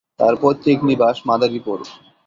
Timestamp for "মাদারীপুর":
1.29-1.77